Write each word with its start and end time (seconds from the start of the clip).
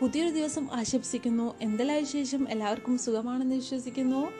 പുതിയൊരു 0.00 0.30
ദിവസം 0.30 0.68
ആശംസിക്കുന്നു. 0.72 1.54
എന്തെല്ലാം 1.60 1.98
വിശേഷം? 1.98 2.46
എല്ലാവർക്കും 2.50 2.98
സുഖമാണെന്ന് 2.98 3.54
വിശ്വസിക്കുന്നു. 3.54 4.32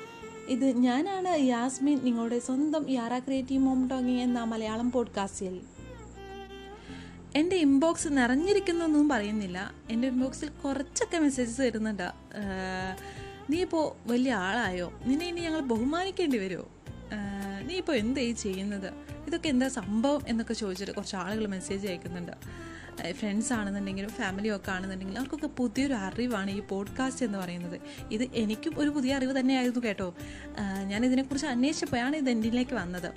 ഇത് 0.49 0.77
ഞാനാണ് 0.77 1.41
യാസ്മിൻ 1.41 2.01
നിങ്ങളുടെ 2.05 2.39
സ്വന്തം 2.39 2.91
യാറ 2.91 3.19
ക്രിയേറ്റീവ് 3.19 3.63
മോം 3.63 3.89
ടോങ്ങി 3.89 4.13
എന്ന 4.13 4.43
മലയാളം 4.43 4.93
പോഡ്കാസ്റ്റിൽ. 4.93 5.61
എന്റെ 7.37 7.57
ഇൻബോക്സ് 7.57 8.09
നിറഞ്ഞിരിക്കുന്നു 8.09 8.25
നിറഞ്ഞിരിക്കുന്നൊന്നും 8.25 9.09
പറയുന്നില്ല. 9.09 9.75
എന്റെ 9.91 10.09
ഇൻബോക്സിൽ 10.09 10.49
കുറച്ചൊക്കെ 10.49 11.19
മെസ്സേജസ് 11.19 11.61
വരുന്നുണ്ട്. 11.61 12.13
നീ 13.51 13.61
ഇപ്പോൾ 13.61 14.11
വലിയ 14.11 14.33
ആളായോ? 14.33 14.93
നിന്നെ 15.07 15.29
ഇനി 15.29 15.41
ഞങ്ങൾ 15.41 15.61
ബഹുമാനിക്കേണ്ടി 15.61 16.39
വരുമോ? 16.39 16.69
നീ 17.67 17.75
ഇപ്പോൾ 17.75 17.97
എന്തായി 17.97 18.33
ചെയ്യുന്നത്? 18.33 18.95
ഇതൊക്കെ 19.27 19.49
എന്താ 19.49 19.69
സംഭവം 19.69 20.21
എന്നൊക്കെ 20.29 20.55
ചോദിച്ചിട്ട് 20.55 20.93
കുറച്ച് 20.93 21.17
ആളുകൾ 21.17 21.47
മെസ്സേജ് 21.47 21.89
അയക്കുന്നുണ്ട്. 21.89 22.33
ഫ്രണ്ട്സ് 23.13 23.53
ആണെന്നുണ്ടെങ്കിലും 23.53 24.11
ഫാമിലി 24.11 24.49
ഒക്കെ 24.49 24.71
ആണെന്നുണ്ടെങ്കിലും 24.71 25.21
അവർക്കൊക്കെ 25.21 25.47
പുതിയൊരു 25.47 25.95
അറിവാണ് 25.95 26.51
ഈ 26.51 26.61
പോഡ്കാസ്റ്റ് 26.61 27.27
എന്ന് 27.27 27.39
പറയുന്നത്. 27.39 27.81
ഇത് 28.11 28.23
എനിക്കും 28.23 28.75
ഒരു 28.79 28.89
പുതിയ 28.89 29.15
അറിവ് 29.15 29.41
തന്നെയായിരുന്നു 29.41 29.89
കേട്ടോ. 29.89 30.15
ഞാനിതിനെക്കുറിച്ച് 30.59 30.85
ഞാൻ 30.91 31.05
ഇതിനെക്കുറിച്ച് 31.05 31.47
അന്വേഷിച്ചപ്പോഴാണ് 31.47 32.17
ഇത് 32.17 32.31
എന്നിലേക്ക് 32.31 32.75
വന്നത്. 32.75 33.13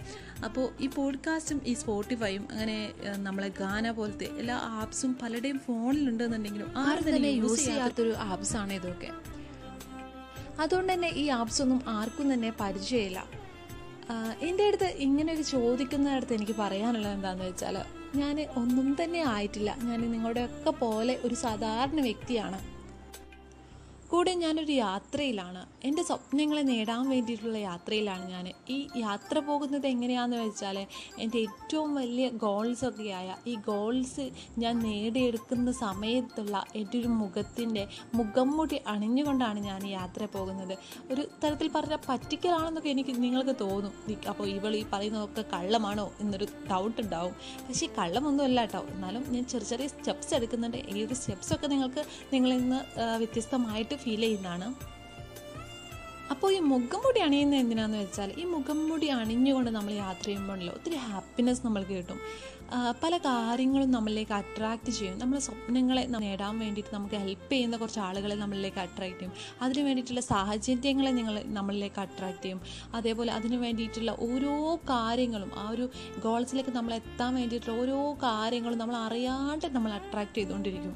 അപ്പോൾ 0.45 0.69
ഈ 0.79 0.87
പോഡ്കാസ്റ്റും 0.87 1.61
ഈ 1.65 1.73
സ്പോട്ടിഫൈയും 1.73 2.47
അങ്ങനെ 2.51 2.91
നമ്മളെ 3.17 3.47
ഗാന 3.47 3.91
പോലത്തെ 3.91 4.25
എല്ലാ 4.25 4.55
ആപ്സും 4.55 5.17
പലരുടെയും 5.21 5.59
ഫോണിലുണ്ടെന്നുണ്ടെങ്കിലും 5.59 6.77
ആരും 6.77 7.15
തന്നെ 7.15 7.27
യൂസ് 7.27 7.65
ചെയ്യാത്തൊരു 7.65 8.13
ആപ്സാണ് 8.17 8.73
ഇതൊക്കെ. 8.73 9.11
അതുകൊണ്ട് 10.59 10.93
തന്നെ 10.93 11.07
ഈ 11.07 11.27
ആപ്സൊന്നും 11.27 11.81
ആർക്കും 11.87 12.33
തന്നെ 12.33 12.53
പരിചയമില്ല. 12.59 13.25
എന്റെ 14.41 14.67
അടുത്ത് 14.67 14.85
ഇങ്ങനെയൊക്കെ 14.85 15.43
ചോദിക്കുന്നിടത്ത് 15.43 16.33
എനിക്ക് 16.33 16.55
പറയാനുള്ളത് 16.59 17.11
എന്താണെന്ന് 17.11 17.45
വെച്ചാൽ 17.45 17.77
ഞാൻ 18.15 18.41
ഒന്നും 18.57 18.97
തന്നെ 19.03 19.21
ആയിട്ടില്ല. 19.21 19.75
ഞാൻ 19.83 20.11
നിങ്ങളുടെയൊക്കെ 20.11 20.69
പോലെ 20.69 21.19
ഒരു 21.23 21.35
സാധാരണ 21.35 22.01
വ്യക്തിയാണ്. 22.01 22.76
കൂടെ 24.11 24.33
ഞാനൊരു 24.33 24.71
യാത്രയിലാണ്. 24.71 25.61
എന്റെ 25.83 26.03
സ്വപ്നങ്ങളെ 26.03 26.61
നേടാൻ 26.61 27.09
വേണ്ടിയിട്ടുള്ള 27.09 27.57
യാത്രയിലാണ് 27.57 28.29
ഞാൻ 28.29 28.45
ഈ 28.69 28.87
യാത്ര 28.97 29.39
പോകുന്നത് 29.39 29.87
എങ്ങനെയാണെന്ന് 29.87 30.37
വെച്ചാൽ 30.37 30.77
എന്റെ 31.19 31.37
ഏറ്റവും 31.37 31.95
വലിയ 31.95 32.29
ഗോൾസൊക്കെയായ 32.29 33.35
ഈ 33.47 33.55
ഗോൾസ് 33.55 34.29
ഞാൻ 34.57 34.79
നേടിയെടുക്കുന്ന 34.79 35.71
സമയത്തുള്ള 35.71 36.65
എന്റെ 36.75 36.99
ഒരു 36.99 37.07
മുഖത്തിന്റെ 37.07 37.87
മുഖംമുടി 38.13 38.79
അണിഞ്ഞുകൊണ്ടാണ് 38.87 39.59
ഞാൻ 39.59 39.87
യാത്ര 39.87 40.25
പോകുന്നത്. 40.35 40.77
ഒരു 41.11 41.27
തരത്തിൽ 41.43 41.69
പറഞ്ഞാൽ 41.75 41.99
പറ്റിക്കലാണെന്നൊക്കെ 42.09 42.89
എനിക്ക് 42.89 43.15
നിങ്ങൾക്ക് 43.23 43.55
തോന്നും. 43.61 43.93
അപ്പോൾ 44.29 44.47
ഇവൾ 44.47 44.75
ഈ 44.75 44.85
പറയുന്നതൊക്കെ 44.93 45.45
കള്ളമാണോ 45.53 46.07
എന്നൊരു 46.19 46.47
ഡൗട്ട് 46.71 47.01
ഉണ്ടാവും. 47.01 47.35
പക്ഷേ 47.67 47.89
കള്ളമൊന്നുമല്ല 47.99 48.59
കേട്ടോ. 48.61 48.83
എന്നാലും 48.93 49.25
ഞാൻ 49.33 49.45
ചെറിയ 49.45 49.67
ചെറിയ 49.67 49.87
സ്റ്റെപ്സ് 49.87 50.33
എടുക്കുന്നുണ്ട്. 50.33 50.77
ഈ 50.77 51.07
സ്റ്റെപ്സൊക്കെ 51.13 51.67
നിങ്ങൾക്ക് 51.67 52.03
നിങ്ങളിൽ 52.33 52.57
നിന്ന് 52.57 52.81
വ്യത്യസ്തമായിട്ട് 53.17 53.96
ഫീൽ 54.03 54.23
ചെയ്യുന്നതാണ്. 54.27 54.67
അപ്പോൾ 56.33 56.49
ഈ 56.55 56.57
മുഖംമുടി 56.71 57.19
അണിയുന്നത് 57.25 57.59
എന്തിനാന്ന് 57.63 57.97
വെച്ചാൽ 58.03 58.29
ഈ 58.41 58.45
മുഖംമുടി 58.53 59.07
അണിഞ്ഞുകൊണ്ട് 59.17 59.69
നമ്മൾ 59.75 59.93
യാത്ര 60.03 60.25
ചെയ്യുമ്പോഴല്ലോ 60.25 60.73
ഒത്തിരി 60.77 60.97
ഹാപ്പിനെസ് 61.09 61.61
നമ്മൾക്ക് 61.65 61.95
കിട്ടും. 61.99 62.19
പല 63.03 63.13
കാര്യങ്ങളും 63.25 63.89
നമ്മളിലേക്ക് 63.95 64.33
അട്രാക്റ്റ് 64.39 64.91
ചെയ്യും. 64.97 65.13
നമ്മുടെ 65.19 65.41
സ്വപ്നങ്ങളെ 65.45 66.03
നേടാൻ 66.25 66.53
വേണ്ടിയിട്ട് 66.63 66.91
നമുക്ക് 66.95 67.17
ഹെൽപ്പ് 67.23 67.49
ചെയ്യുന്ന 67.53 67.75
കുറച്ച് 67.81 68.01
ആളുകളെ 68.07 68.35
നമ്മളിലേക്ക് 68.43 68.81
അട്രാക്റ്റ് 68.85 69.19
ചെയ്യും. 69.21 69.33
അതിന് 69.61 69.83
വേണ്ടിയിട്ടുള്ള 69.87 70.23
സാഹചര്യങ്ങളെ 70.33 71.11
നിങ്ങൾ 71.19 71.37
നമ്മളിലേക്ക് 71.59 72.01
അട്രാക്റ്റ് 72.05 72.45
ചെയ്യും. 72.45 72.61
അതേപോലെ 72.99 73.31
അതിന് 73.37 73.59
വേണ്ടിയിട്ടുള്ള 73.65 74.13
ഓരോ 74.29 74.55
കാര്യങ്ങളും 74.93 75.51
ആ 75.63 75.67
ഒരു 75.75 75.87
ഗോൾസിലേക്ക് 76.25 76.73
നമ്മൾ 76.79 76.93
എത്താൻ 77.01 77.31
വേണ്ടിയിട്ടുള്ള 77.41 77.77
ഓരോ 77.83 77.99
കാര്യങ്ങളും 78.27 78.81
നമ്മൾ 78.83 78.97
അറിയാണ്ട് 79.07 79.67
നമ്മൾ 79.77 79.93
അട്രാക്റ്റ് 79.99 80.39
ചെയ്തുകൊണ്ടിരിക്കും. 80.41 80.95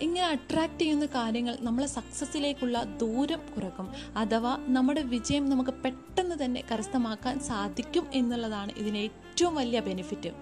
ഇങ്ങനെ 0.00 0.26
അട്രാക്റ്റ് 0.26 0.80
ചെയ്യുന്ന 0.80 1.06
കാര്യങ്ങൾ 1.06 1.56
നമ്മളെ 1.60 1.86
സക്സസ്സിലേക്കുള്ള 1.86 2.82
ദൂരം 2.84 3.40
കുറക്കും. 3.54 3.88
അഥവാ 4.16 4.52
നമ്മുടെ 4.68 5.02
വിജയം 5.02 5.50
നമുക്ക് 5.50 5.70
പെട്ടെന്ന് 5.70 6.44
തന്നെ 6.44 6.60
കരസ്ഥമാക്കാൻ 6.70 7.40
സാധിക്കും 7.40 8.06
എന്നുള്ളതാണ് 8.12 8.72
ഇതിന് 8.76 8.98
ഏറ്റവും 8.98 9.54
വലിയ 9.54 9.80
ബെനിഫിറ്റ് 9.80 10.32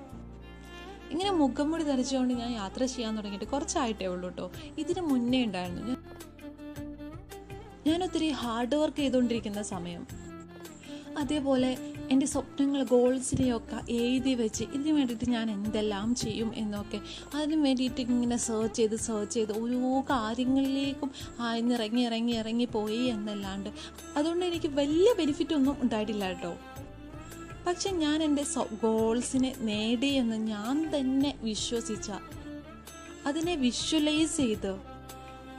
ഇങ്ങനെ 1.11 1.31
മുഖംമുടി 1.31 1.85
ധരിച്ചുകൊണ്ട് 1.85 2.35
ഞാൻ 2.35 2.51
യാത്ര 2.53 2.85
ചെയ്യാൻ 2.85 3.17
തുടങ്ങിയിട്ട് 3.17 3.49
കുറച്ചായിട്ടേ 3.49 4.07
ഉള്ളൂ 4.07 4.29
കേട്ടോ 4.29 4.51
ഇതിന് 4.79 5.01
മുന്നേ 5.01 5.45
ഉണ്ടായിരുന്നു. 5.45 5.97
ഞാൻ 7.87 8.05
ഒത്തിരി 8.05 8.29
ഹാർഡ് 8.31 8.75
വർക്ക് 8.75 8.97
ചെയ്തുകൊണ്ടിരിക്കുന്ന 8.97 9.63
സമയം. 9.63 10.03
അതേപോലെ 11.19 11.77
എന്റെ 12.11 12.27
സ്വപ്നങ്ങൾ 12.27 12.83
ഗോൾസിനെയൊക്കെ 12.83 13.93
എഴുതി 13.93 14.35
വെച്ച് 14.35 14.65
ഇതിന് 14.65 14.91
വേണ്ടിയിട്ട് 14.91 15.31
ഞാൻ 15.31 15.51
എന്തെല്ലാം 15.51 16.15
ചെയ്യും 16.15 16.53
എന്നൊക്കെ 16.55 17.01
അതിന് 17.35 17.65
വേണ്ടിയിട്ട് 17.65 18.01
ഇങ്ങനെ 18.01 18.37
സെർച്ച് 18.37 18.77
ചെയ്ത് 18.77 18.97
സെർച്ച് 18.97 19.35
ചെയ്ത് 19.35 19.53
ഓരോ 19.53 20.01
കാര്യങ്ങളിലേക്കും 20.01 21.11
ആയിന്ന് 21.41 21.75
ഇറങ്ങി 21.75 22.03
ഇറങ്ങി 22.03 22.33
ഇറങ്ങി 22.33 22.65
പോയി 22.65 23.03
എന്നല്ലാണ്ട്. 23.05 23.71
അതുകൊണ്ട് 24.17 24.45
എനിക്ക് 24.45 24.67
വലിയ 24.67 25.15
ബെനിഫിറ്റ് 25.19 25.55
ഒന്നും 25.55 25.77
ഉണ്ടായിട്ടില്ല 25.81 26.29
കേട്ടോ. 26.29 26.57
പക്ഷെ 27.67 27.91
ഞാൻ 27.91 28.23
എന്റെ 28.23 28.45
ഗോൾസിനെ 28.83 29.55
നേടി 29.61 30.07
എന്ന് 30.07 30.37
ഞാൻ 30.37 30.91
തന്നെ 30.95 31.35
വിശ്വസിച്ച 31.43 32.11
അതിനെ 33.27 33.57
വിഷ്വലൈസ് 33.57 34.37
ചെയ്ത് 34.37 34.73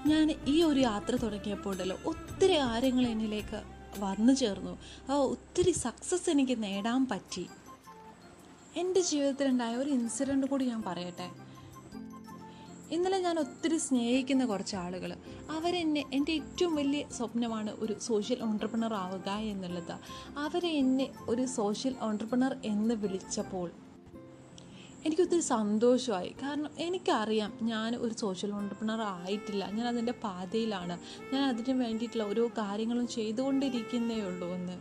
ഞാൻ 0.07 0.35
ഈ 0.47 0.63
ഒരു 0.63 0.79
യാത്ര 0.79 1.15
തുടങ്ങിയപ്പോൾ 1.15 1.71
ഉണ്ടല്ലോ 1.71 1.97
ഒത്തിരി 2.05 2.57
കാര്യങ്ങൾ 2.57 3.07
എന്നിലേക്ക് 3.07 3.78
വന്നു 3.97 4.33
ചേർന്നു. 4.33 4.77
ആ 5.11 5.15
ഒത്തിരി 5.15 5.71
സക്സസ് 5.71 6.29
എനിക്ക് 6.29 6.63
നേടാൻ 6.63 7.07
പറ്റി. 7.07 7.49
എന്റെ 8.75 9.01
ജീവിതത്തിലുണ്ടായ 9.01 9.75
ഒരു 9.75 9.89
ഇൻസിഡന്റ് 9.89 10.47
കൂടി 10.47 10.65
ഞാൻ 10.65 10.83
പറയട്ടെ. 10.85 11.29
ഇന്നലെ 12.91 13.19
ഞാൻ 13.19 13.39
ഒത്തിരി 13.39 13.77
സ്നേഹിക്കുന്ന 13.77 14.45
കുറച്ച് 14.45 14.75
ആളുകൾ 14.75 15.15
അവരെന്നെ 15.51 16.05
എന്റെ 16.13 16.31
ഏറ്റവും 16.31 16.75
വലിയ 16.75 17.05
സ്വപ്നമാണ് 17.17 17.71
ഒരു 17.71 17.99
സോഷ്യൽ 17.99 18.43
ഓൺട്രപ്രണർ 18.43 18.93
ആവുക 18.93 19.29
എന്നുള്ളത്. 19.29 19.99
അവരെ 20.37 20.69
എന്നെ 20.69 21.13
ഒരു 21.29 21.45
സോഷ്യൽ 21.45 21.95
ഓൺട്രപ്രണർ 22.01 22.57
എന്ന് 22.65 22.95
വിളിച്ചപ്പോൾ 22.95 23.71
എനിക്കൊത്തിരി 25.05 25.39
സന്തോഷമായി. 25.39 26.35
കാരണം 26.43 26.69
എനിക്കറിയാം 26.79 27.53
ഞാൻ 27.61 27.95
ഒരു 27.95 28.13
സോഷ്യൽ 28.13 28.51
ഓണ്ടർപ്രണർ 28.51 29.01
ആയിട്ടില്ല. 29.01 29.71
ഞാൻ 29.71 29.87
അതിന്റെ 29.87 30.11
പാതയിലാണ്. 30.11 30.99
ഞാൻ 31.33 31.43
അതിന് 31.43 31.83
വേണ്ടിയിട്ടുള്ള 31.83 32.23
ഓരോ 32.23 32.47
കാര്യങ്ങളും 32.47 33.07
ചെയ്തുകൊണ്ടിരിക്കുന്നേ 33.07 34.21
ഉള്ളൂ 34.21 34.47
എന്ന്. 34.47 34.77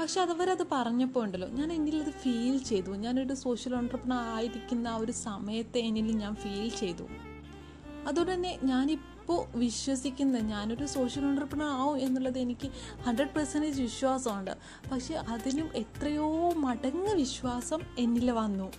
പക്ഷെ 0.00 0.20
അതവരത് 0.20 0.66
പറഞ്ഞപ്പോൾ 0.72 1.24
ഉണ്ടല്ലോ. 1.24 1.48
ഞാൻ 1.48 1.72
എന്നിൽ 1.72 1.96
അത് 1.96 2.10
ഫീൽ 2.10 2.58
ചെയ്തു. 2.58 2.90
ഞാനൊരു 2.90 3.34
സോഷ്യൽ 3.34 3.76
ഓണ്ടർപ്രണർ 3.76 4.16
ആയിരിക്കുന്ന 4.16 4.88
ആ 4.88 4.96
ഒരു 4.96 5.12
സമയത്തെ 5.12 5.78
എന്നിൽ 5.78 6.16
ഞാൻ 6.16 6.34
ഫീൽ 6.34 6.68
ചെയ്തു. 6.68 7.02
അതുകൊണ്ട് 8.06 8.32
തന്നെ 8.32 8.58
ഞാനിപ്പോൾ 8.64 9.58
വിശ്വസിക്കുന്നത് 9.58 10.44
ഞാനൊരു 10.44 10.86
സോഷ്യൽ 10.86 11.24
ഓണ്ടർപ്രണർ 11.24 11.66
ആവും 11.66 11.98
എന്നുള്ളത് 11.98 12.38
എനിക്ക് 12.38 12.70
ഹൺഡ്രഡ് 13.02 13.30
പെർസെന്റേജ് 13.30 13.82
വിശ്വാസമുണ്ട്. 13.82 14.50
പക്ഷെ 14.92 15.14
അതിനും 15.14 15.68
എത്രയോ 15.74 16.52
മടങ്ങ് 16.52 17.14
വിശ്വാസം 17.14 17.80
എന്നിൽ 17.98 18.30
വന്നു. 18.30 18.72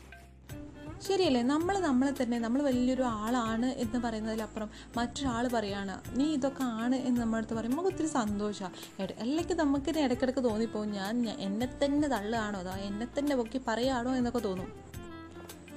ശരിയല്ലേ? 1.07 1.41
നമ്മൾ 1.41 1.79
നമ്മളെ 1.79 2.23
തന്നെ 2.23 2.39
നമ്മൾ 2.39 2.61
വലിയൊരു 2.61 3.01
ആളാണ് 3.01 3.65
എന്ന് 3.65 3.99
പറയുന്നതിലപ്പുറം 3.99 4.69
മറ്റൊരാൾ 4.97 5.47
പറയാണ് 5.47 6.19
നീ 6.19 6.25
ഇതൊക്കെ 6.25 6.63
ആണ് 6.63 6.95
എന്ന് 6.95 7.21
നമ്മളടുത്ത് 7.21 7.53
പറയുമ്പോൾ 7.53 7.81
നമുക്ക് 7.81 7.95
ഒത്തിരി 7.95 8.11
സന്തോഷമാണ് 8.11 9.13
അല്ലെങ്കിൽ 9.19 9.55
നമുക്ക് 9.55 9.99
ഇടയ്ക്കിടയ്ക്ക് 9.99 10.43
തോന്നിപ്പോ 10.43 10.85
ഞാൻ 10.85 11.29
എന്നെ 11.29 11.67
തന്നെ 11.83 12.07
തള്ളുകയാണോ? 12.07 12.59
അതോ 12.59 12.71
എന്നെ 12.71 13.07
തന്നെ 13.19 13.35
പൊക്കി 13.35 13.61
പറയുകയാണോ? 13.67 14.15
എന്നൊക്കെ 14.15 14.39
തോന്നും. 14.39 14.69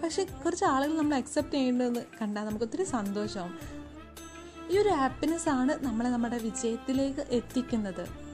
പക്ഷെ 0.03 0.25
കുറച്ച് 0.44 0.65
ആളുകൾ 0.65 0.97
നമ്മൾ 0.97 1.17
അക്സെപ്റ്റ് 1.17 1.55
ചെയ്യേണ്ടതെന്ന് 1.55 2.00
കണ്ടാൽ 2.22 2.44
നമുക്ക് 2.44 2.65
ഒത്തിരി 2.65 2.84
സന്തോഷമാവും 2.84 3.55
ഈ 4.71 4.78
ഒരു 4.78 4.88
ഹാപ്പിനെസ് 4.88 5.49
ആണ് 5.49 5.84
നമ്മളെ 5.84 6.11
നമ്മുടെ 6.11 6.38
വിജയത്തിലേക്ക് 6.38 7.21
എത്തിക്കുന്നത്. 7.21 8.28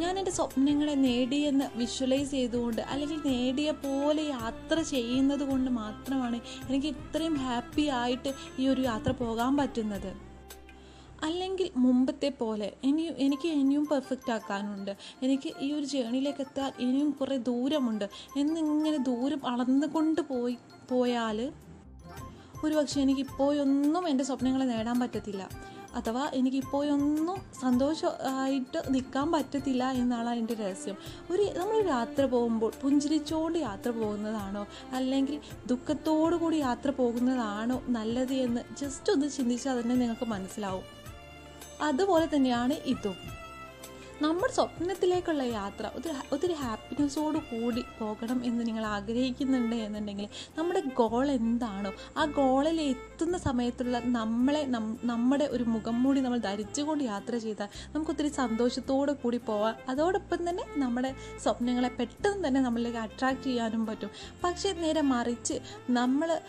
ഞാൻ 0.00 0.18
എന്റെ 0.18 0.30
സ്വപ്നങ്ങളെ 0.30 0.94
നേടിയെന്ന് 0.94 1.66
വിഷ്വലൈസ് 1.78 2.30
ചെയ്തുകൊണ്ട് 2.30 2.82
അല്ലെങ്കിൽ 2.82 3.18
നേടിയ 3.26 3.70
പോലെ 3.70 4.22
യാത്ര 4.22 4.82
ചെയ്യുന്നത് 4.82 5.44
കൊണ്ട് 5.50 5.70
മാത്രമാണ് 5.70 6.40
എനിക്ക് 6.68 6.86
ഇത്രയും 6.86 7.34
ഹാപ്പി 7.34 7.86
ആയിട്ട് 8.00 8.32
ഈ 8.58 8.68
ഒരു 8.68 8.80
യാത്ര 8.80 9.10
പോകാൻ 9.10 9.56
പറ്റുന്നത്. 9.56 10.10
അല്ലെങ്കിൽ 11.22 11.70
മുമ്പത്തെ 11.76 12.28
പോലെ 12.28 12.72
ഇനി 12.84 13.02
എനിക്ക് 13.26 13.48
ഇനിയും 13.48 13.84
പെർഫെക്റ്റ് 13.92 14.32
ആക്കാനുണ്ട്. 14.32 14.96
എനിക്ക് 15.22 15.52
ഈ 15.60 15.72
ഒരു 15.72 15.86
ജേണിയിലേക്ക് 15.86 16.40
എത്താൻ 16.40 16.72
ഇനിയും 16.78 17.10
കുറേ 17.10 17.36
ദൂരമുണ്ട്. 17.36 18.04
എന്നിങ്ങനെ 18.36 18.96
ദൂരം 18.96 19.46
അളന്നുകൊണ്ട് 19.46 20.20
പോയി 20.20 20.58
പോയാൽ 20.90 21.52
ഒരുപക്ഷെ 22.64 23.00
എനിക്ക് 23.00 23.20
ഇപ്പോഴൊന്നും 23.20 24.08
എന്റെ 24.08 24.24
സ്വപ്നങ്ങളെ 24.24 24.64
നേടാൻ 24.64 25.00
പറ്റത്തില്ല. 25.00 25.75
അഥവാ 25.96 26.30
എനിക്ക് 26.34 26.56
ഇപ്പോഴൊന്നും 26.56 27.42
സന്തോഷമായിട്ട് 27.60 28.82
നിൽക്കാൻ 28.88 29.32
പറ്റത്തില്ല 29.32 29.90
എന്നാണ് 29.90 30.28
അതിന്റെ 30.28 30.54
രഹസ്യം. 30.54 30.96
ഒരു 31.30 31.42
നമ്മൾ 31.42 31.88
യാത്ര 31.88 32.24
പോകുമ്പോൾ 32.24 32.72
പുഞ്ചിരിച്ചുകൊണ്ട് 32.82 33.58
യാത്ര 33.58 33.90
പോകുന്നതാണോ? 33.90 34.66
അല്ലെങ്കിൽ 34.92 35.40
ദുഃഖത്തോടു 35.66 36.36
കൂടി 36.36 36.56
യാത്ര 36.56 36.90
പോകുന്നതാണോ 36.90 37.82
നല്ലത് 37.88 38.32
എന്ന് 38.32 38.60
ജസ്റ്റ് 38.80 39.12
ഒന്ന് 39.12 39.30
ചിന്തിച്ചാൽ 39.30 39.80
തന്നെ 39.80 39.94
നിങ്ങൾക്ക് 39.94 40.26
മനസ്സിലാവും. 40.26 40.84
അതുപോലെ 41.80 42.28
തന്നെയാണ് 42.36 42.72
ഇതും. 42.72 43.45
നമ്മുടെ 44.22 44.52
സ്വപ്നത്തിലേക്കുള്ള 44.52 45.42
യാത്ര 45.42 45.90
ഒത്തിരി 45.96 46.14
ഒത്തിരി 46.32 46.52
ഹാപ്പിനെസ്സോട് 46.52 47.38
കൂടി 47.50 47.82
പോകണം 47.98 48.38
എന്ന് 48.44 48.66
നിങ്ങൾ 48.66 48.84
ആഗ്രഹിക്കുന്നുണ്ട് 48.86 49.76
എന്നുണ്ടെങ്കിൽ 49.76 50.28
നമ്മുടെ 50.58 50.80
ഗോൾ 50.80 51.26
എന്താണോ 51.30 51.90
ആ 52.16 52.24
ഗോളിൽ 52.24 52.80
എത്തുന്ന 52.80 53.38
സമയത്തുള്ള 53.38 53.98
നമ്മളെ 54.18 54.62
നമ്മുടെ 55.04 55.44
ഒരു 55.44 55.64
മുഖം 55.64 56.02
മൂടി 56.02 56.20
നമ്മൾ 56.20 56.38
ധരിച്ചുകൊണ്ട് 56.38 57.04
യാത്ര 57.04 57.36
ചെയ്താൽ 57.36 57.68
നമുക്ക് 57.94 58.10
ഒത്തിരി 58.10 58.28
സന്തോഷത്തോടെ 58.28 59.12
കൂടി 59.12 59.40
പോവാം. 59.46 59.76
അതോടൊപ്പം 59.88 60.48
തന്നെ 60.48 60.64
നമ്മുടെ 60.76 61.14
സ്വപ്നങ്ങളെ 61.42 61.88
പെട്ടെന്ന് 61.88 62.48
തന്നെ 62.48 62.60
നമ്മളിലേക്ക് 62.60 62.98
അട്രാക്റ്റ് 62.98 63.42
ചെയ്യാനും 63.42 63.86
പറ്റും. 63.86 64.10
പക്ഷേ 64.44 64.72
നേരെ 64.72 65.00
മറിച്ച് 65.14 65.58
നമ്മൾ 65.90 66.40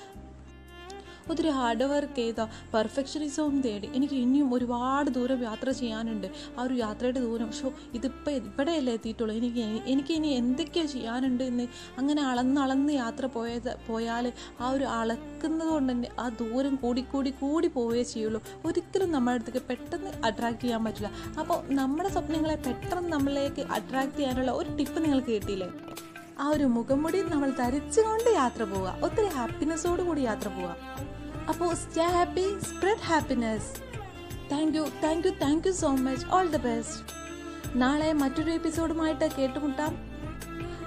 ഒത്തിരി 1.31 1.50
ഹാർഡ് 1.57 1.85
വർക്ക് 1.91 2.15
ചെയ്ത 2.21 2.41
പെർഫെക്ഷനിസവും 2.74 3.56
തേടി 3.62 3.89
എനിക്ക് 3.97 4.13
ഇനിയും 4.13 4.53
ഒരുപാട് 4.53 5.09
ദൂരം 5.18 5.44
യാത്ര 5.44 5.69
ചെയ്യാനുണ്ട്. 5.71 6.27
ആ 6.57 6.63
ഒരു 6.63 6.74
യാത്രയുടെ 6.83 7.19
ദൂരം 7.27 7.51
ഷോ 7.59 7.71
ഇതിപ്പോൾ 7.94 8.31
ഇവിടെയല്ലേ 8.39 8.94
എത്തിയിട്ടുള്ളൂ. 8.94 9.35
എനിക്ക് 9.41 9.63
എനിക്ക് 9.94 10.13
ഇനി 10.13 10.27
എന്തൊക്കെയോ 10.41 10.85
ചെയ്യാനുണ്ട് 10.85 11.44
എന്ന് 11.44 11.68
അങ്ങനെ 12.00 12.21
അളന്ന് 12.31 12.62
അളന്ന് 12.62 12.94
യാത്ര 12.94 13.25
പോയത് 13.38 13.71
പോയാൽ 13.88 14.27
ആ 14.62 14.69
ഒരു 14.69 14.83
അളക്കുന്നത് 15.00 15.69
കൊണ്ട് 15.69 15.91
തന്നെ 15.94 16.09
ആ 16.19 16.27
ദൂരം 16.41 16.75
കൂടി 16.75 17.01
കൂടി 17.12 17.33
കൂടി 17.41 17.68
പോവേ 17.68 18.03
ചെയ്യുള്ളൂ. 18.13 18.41
ഒരിക്കലും 18.65 19.12
നമ്മുടെ 19.12 19.35
അടുത്തേക്ക് 19.35 19.63
പെട്ടെന്ന് 19.69 20.12
അട്രാക്ട് 20.25 20.62
ചെയ്യാൻ 20.62 20.83
പറ്റില്ല. 20.85 21.12
അപ്പോൾ 21.39 21.57
നമ്മുടെ 21.80 22.09
സ്വപ്നങ്ങളെ 22.09 22.56
പെട്ടെന്ന് 22.68 23.09
നമ്മളിലേക്ക് 23.15 23.65
അട്രാക്ട് 23.77 24.18
ചെയ്യാനുള്ള 24.18 24.51
ഒരു 24.51 24.69
ടിപ്പ് 24.77 25.06
നിങ്ങൾക്ക് 25.06 25.31
കിട്ടിയില്ലേ? 25.31 25.69
ആ 26.39 26.47
ഒരു 26.56 26.65
മുഖംമുടി 26.77 27.19
നമ്മൾ 27.33 27.50
ധരിച്ചുകൊണ്ട് 27.59 28.30
യാത്ര 28.30 28.63
പോവുക. 28.63 28.89
ഒത്തിരി 29.06 29.30
ഹാപ്പിനെസ്സോട് 29.38 30.01
കൂടി 30.01 30.21
യാത്ര 30.21 30.47
പോവുക. 30.47 30.75
അപ്പോൾ 31.49 31.73
stay 31.73 32.03
happy 32.03 32.59
spread 32.59 33.03
happiness. 33.03 33.69
Thank 34.51 34.77
you 34.77 34.85
thank 35.03 35.27
you 35.27 35.31
thank 35.31 35.67
you 35.67 35.71
so 35.71 35.88
much 35.95 36.25
all 36.27 36.47
the 36.47 36.57
best 36.57 37.05
നാളെ 37.75 38.13
മറ്റൊരു 38.13 38.51
എപ്പിസോഡുമായിട്ട് 38.51 39.35
കേട്ടുമുട്ടാം. 39.35 39.95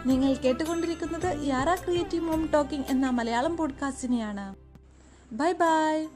നിങ്ങൾ 0.07 0.33
കേട്ടുകൊണ്ടിരിക്കുന്നത് 0.35 1.47
യാറ 1.47 1.75
ക്രിയേറ്റീവ് 1.75 2.25
മോം 2.25 2.51
ടോക്കിംഗ് 2.55 2.87
എന്ന 2.89 3.11
മലയാളം 3.11 3.57
പോഡ്കാസ്റ്റിനെയാണ് 3.57 4.55
ബൈ 5.33 5.53
ബൈ 5.53 6.07